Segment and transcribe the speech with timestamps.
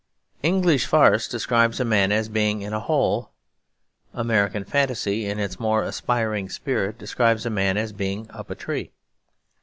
[0.41, 3.29] English farce describes a man as being in a hole.
[4.15, 8.89] American fantasy, in its more aspiring spirit, describes a man as being up a tree.